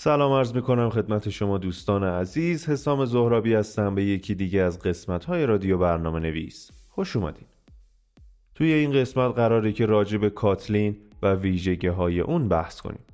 [0.00, 2.68] سلام عرض می کنم خدمت شما دوستان عزیز.
[2.68, 7.46] حسام زهرابی هستم به یکی دیگه از قسمت های رادیو برنامه نویس خوش اومدین.
[8.54, 13.04] توی این قسمت قراره که راجع به کاتلین و ویژگی های اون بحث کنیم.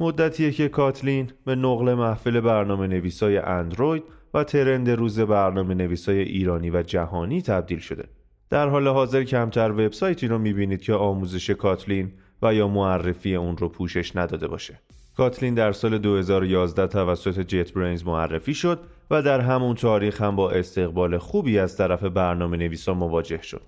[0.00, 4.04] مدتیه که کاتلین به نقل محفل برنامه نویسای اندروید
[4.34, 8.08] و ترند روز برنامه نویسای ایرانی و جهانی تبدیل شده.
[8.50, 13.68] در حال حاضر کمتر وبسایتی رو می‌بینید که آموزش کاتلین و یا معرفی اون رو
[13.68, 14.80] پوشش نداده باشه.
[15.16, 21.18] Kotlin در سال 2011 توسط JetBrains معرفی شد و در همون تاریخ هم با استقبال
[21.18, 23.62] خوبی از طرف برنامه نویسا مواجه شد.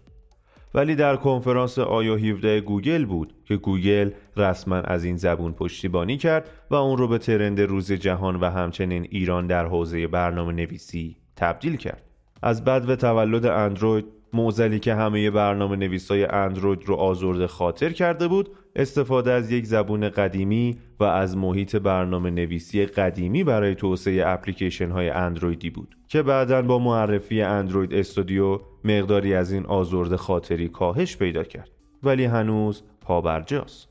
[0.74, 6.48] ولی در کنفرانس I/O 17 گوگل بود که گوگل رسما از این زبون پشتیبانی کرد
[6.70, 11.76] و اون رو به trend روز جهان و همچنین ایران در حوزه برنامه نویسی تبدیل
[11.76, 12.02] کرد.
[12.42, 18.50] از بدو تولد اندروید موزلی که همه برنامه نویسای اندروید رو آزرده خاطر کرده بود
[18.76, 25.10] استفاده از یک زبون قدیمی و از محیط برنامه نویسی قدیمی برای توسعه اپلیکیشن های
[25.10, 31.44] اندرویدی بود که بعدا با معرفی اندروید استودیو مقداری از این آزرده خاطری کاهش پیدا
[31.44, 31.70] کرد.
[32.02, 33.88] ولی هنوز پابرجاست.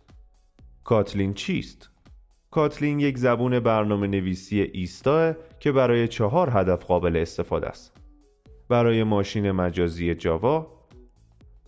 [0.84, 1.90] کاتلین چیست؟
[2.52, 7.98] کاتلین یک زبون برنامه نویسی ایستا که برای چهار هدف قابل استفاده است.
[8.70, 10.79] برای ماشین مجازی Java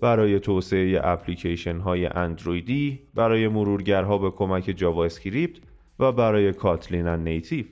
[0.01, 5.59] برای توسعه اپلیکیشن های اندرویدی برای مرورگرها به کمک JavaScript
[5.99, 7.65] و برای Kotlin Native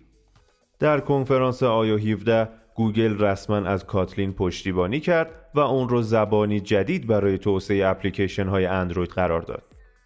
[0.80, 7.08] در کنفرانس I/O 17 گوگل رسما از Kotlin پشتیبانی کرد و اون رو زبانی جدید
[7.08, 9.64] برای توسعه اپلیکیشن های اندروید قرار داد.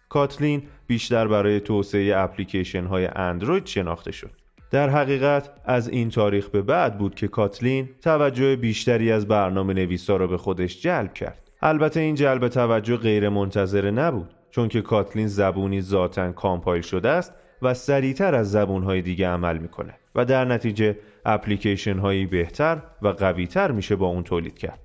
[0.08, 4.30] Kotlin بیشتر برای توسعه اپلیکیشن های اندروید شناخته شد.
[4.70, 10.16] در حقیقت از این تاریخ به بعد بود که کاتلین توجه بیشتری از برنامه نویسا
[10.16, 11.43] را به خودش جلب کرد.
[11.66, 17.34] البته این جلب توجه غیر منتظره نبود چون که کاتلین زبونی ذاتا کامپایل شده است
[17.62, 23.70] و سریعتر از زبونهای دیگه عمل می‌کنه و در نتیجه اپلیکیشن هایی بهتر و قویتر
[23.70, 24.80] میشه با اون تولید کرد.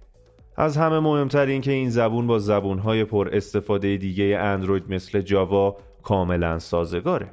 [0.58, 5.22] از همه مهمتر این که این زبون با زبون های پر استفاده دیگه اندروید مثل
[5.22, 7.32] جاوا کاملا سازگاره.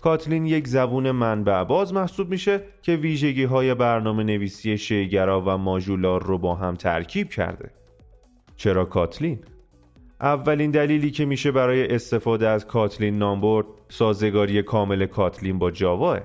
[0.00, 6.22] کاتلین یک زبون منبع باز محسوب میشه که ویژگی های برنامه نویسی شیگرا و ماژولار
[6.22, 7.70] رو با هم ترکیب کرده.
[8.56, 9.38] چرا کاتلین؟
[10.20, 16.20] اولین دلیلی که میشه برای استفاده از کاتلین نام برد سازگاری کامل کاتلین با جاواه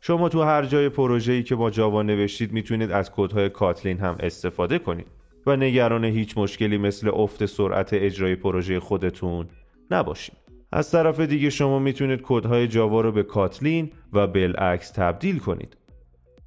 [0.00, 4.78] شما تو هر جای پروژه‌ای که با جاوا نوشتید می‌تونید از کدهای کاتلین هم استفاده
[4.78, 5.06] کنید
[5.46, 9.46] و نگران هیچ مشکلی مثل افت سرعت اجرای پروژه خودتون
[9.90, 10.36] نباشید.
[10.72, 15.76] از طرف دیگه شما می‌تونید کدهای جاوا رو به کاتلین و بالعکس تبدیل کنید.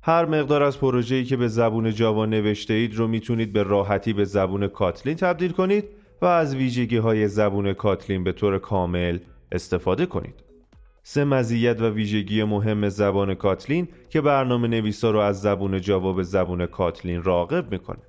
[0.02, 4.26] هر مقدار از پروژه‌ای که به زبون جاوا نوشته اید رو می‌تونید به راحتی به
[4.26, 5.84] زبون کاتلین تبدیل کنید
[6.22, 9.20] و از ویژگی های زبون کاتلین به طور کامل
[9.52, 10.44] استفاده کنید.
[11.04, 16.24] سه مزیت و ویژگی مهم زبان کاتلین که برنامه نویسا رو از زبون جاوا به
[16.24, 18.02] زبون کاتلین راغب می‌کنه.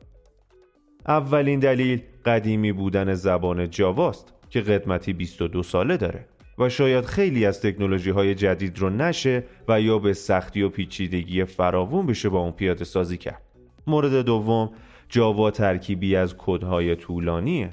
[1.09, 6.27] اولین دلیل قدیمی بودن زبان جاواست که قدمتی 22 ساله داره
[6.61, 11.45] و شاید خیلی از تکنولوژی های جدید رو نشه و یا به سختی و پیچیدگی
[11.45, 13.43] فراوون بشه با اون پیاده سازی کرد.
[13.87, 14.71] مورد دوم
[15.09, 17.71] جاوا ترکیبی از کدهای طولانیه.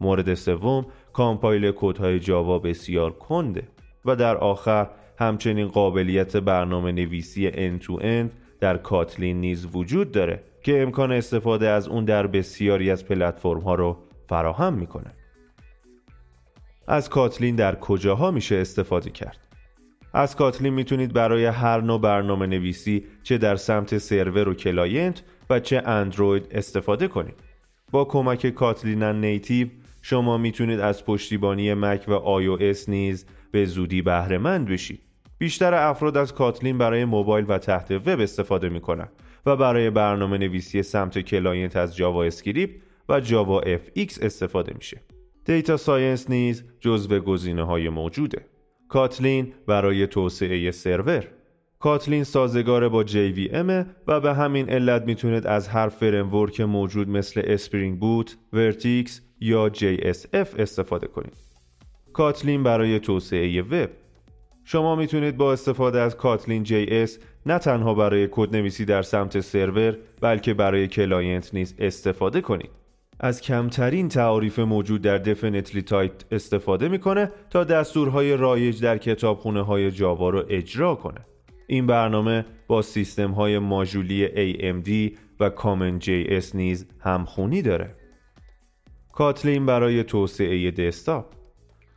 [0.00, 3.68] مورد سوم کامپایل کدهای جاوا بسیار کنده
[4.04, 10.42] و در آخر همچنین قابلیت برنامه نویسی end to end در Kotlin نیز وجود داره
[10.62, 13.98] که امکان استفاده از اون در بسیاری از پلتفرم ها رو
[14.28, 15.23] فراهم می‌کنه.
[16.88, 19.38] از Kotlin در کجاها میشه استفاده کرد؟
[20.14, 25.60] از Kotlin می‌تونید برای هر نوع برنامه نویسی چه در سمت سرور و client و
[25.60, 27.34] چه اندروید استفاده کنید.
[27.90, 29.68] با کمک Kotlin Native
[30.02, 35.00] شما می‌تونید از پشتیبانی Mac و iOS نیز به زودی بهره مند بشید.
[35.38, 39.08] بیشتر افراد از Kotlin برای موبایل و تحت وب استفاده می‌کنن
[39.46, 42.74] و برای برنامه نویسی سمت client از JavaScript
[43.08, 45.00] و JavaFX استفاده میشه.
[45.44, 48.46] data science نیز جزو گزینه های موجوده.
[48.88, 51.24] Kotlin برای توسعه server
[51.78, 57.98] Kotlin سازگار با JVM و به همین علت می‌تونید از هر framework موجود مثل Spring
[57.98, 61.36] Boot، Vert.x یا JSF استفاده کنید.
[62.12, 63.90] Kotlin برای توسعه وب
[64.64, 67.10] شما می‌تونید با استفاده از Kotlin JS
[67.46, 72.83] نه تنها برای کدنویسی در سمت سرور بلکه برای client نیز استفاده کنید.
[73.24, 80.30] از کمترین تعاریف موجود در DefinitelyTyped استفاده می‌کنه تا دستورهای رایج در کتابخونه های Java
[80.30, 81.20] رو اجرا کنه.
[81.66, 87.94] این برنامه با سیستم های ماژولی AMD و CommonJS نیز همخونی داره.
[89.12, 91.26] Kotlin برای توسعه دسکتاپ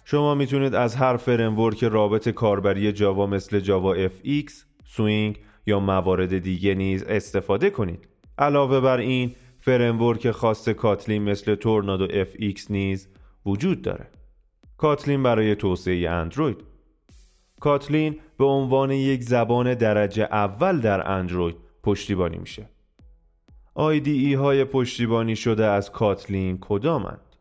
[0.06, 4.52] شما می‌تونید از هر framework رابط کاربری جاوا مثل JavaFX،
[4.86, 8.08] Swing یا موارد دیگه نیز استفاده کنید.
[8.38, 9.36] علاوه بر این
[9.68, 13.08] framework خاص Kotlin مثل TornadoFX نیز
[13.46, 14.08] وجود داره.
[14.78, 16.58] Kotlin برای توسعه اندروید
[17.60, 22.70] Kotlin به عنوان یک زبان درجه اول در اندروید پشتیبانی میشه.
[23.76, 27.36] IDE های پشتیبانی شده از Kotlin کدامند؟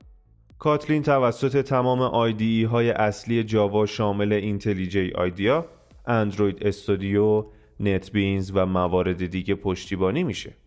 [0.59, 5.67] Kotlin توسط تمام IDE های اصلی جاوا شامل IntelliJ IDEA،
[6.07, 7.47] Android Studio،
[7.81, 10.66] NetBeans و موارد دیگه پشتیبانی میشه.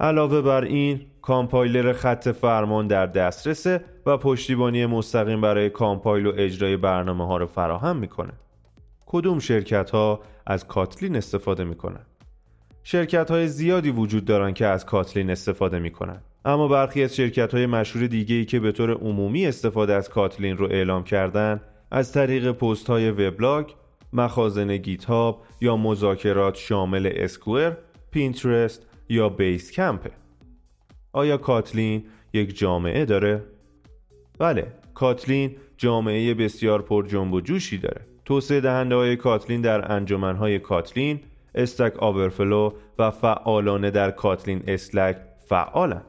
[0.00, 6.76] علاوه بر این کامپایلر خط فرمان در دسترسه و پشتیبانی مستقیم برای compile و اجرای
[6.76, 8.32] برنامه ها رو فراهم می‌کنه.
[9.06, 12.06] کدوم شرکت ها از Kotlin استفاده می‌کنن؟
[12.82, 16.20] شرکت های زیادی وجود دارن که از Kotlin استفاده می‌کنن.
[16.44, 20.56] اما برخی از شرکت های مشهور دیگه ای که به طور عمومی استفاده از Kotlin
[20.56, 21.60] رو اعلام کردن
[21.90, 23.66] از طریق پست های وبلاگ،
[24.12, 25.06] مخازن Git
[25.60, 27.72] یا مذاکرات شامل Square،
[28.10, 30.10] Pinterest یا Basecamp ه
[31.16, 33.42] آیا Kotlin یک جامعه داره؟
[34.38, 38.00] بله Kotlin جامعه بسیار پر جنب و جوشی داره.
[38.24, 41.20] توسعه دهنده های Kotlin در انجمن های Kotlin
[41.54, 45.16] Stack Overflow و فعالانه در Kotlin Slack
[45.48, 46.02] فعالن.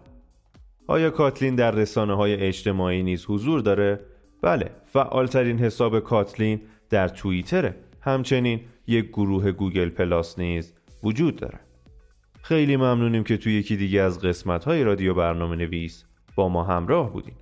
[0.87, 3.99] آیا Kotlin در رسانه های اجتماعی نیز حضور داره؟
[4.41, 7.75] بله فعالترین حساب Kotlin در توییتره.
[8.01, 10.73] همچنین یک گروه Google Plus نیز
[11.03, 11.66] وجود داره.
[12.41, 16.05] خیلی ممنونیم که توی یکی دیگه از قسمت های رادیو برنامه نویس
[16.35, 17.35] با ما همراه بودین.